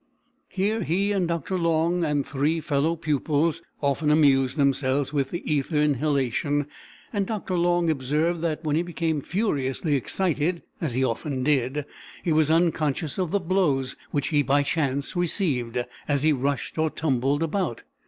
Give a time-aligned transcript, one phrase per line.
[0.49, 1.59] Here he and Dr.
[1.59, 6.65] Long and three fellow pupils often amused themselves with the ether inhalation,
[7.13, 7.55] and Dr.
[7.55, 11.85] Long observed that when he became furiously excited, as he often did,
[12.23, 15.77] he was unconscious of the blows which he, by chance, received
[16.07, 17.83] as he rushed or tumbled about.